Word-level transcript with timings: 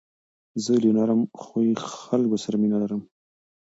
زه 0.63 0.73
له 0.83 0.89
نرم 0.97 1.21
خوی 1.43 1.69
خلکو 2.01 2.37
سره 2.43 2.55
مینه 2.61 2.77
لرم. 2.83 3.01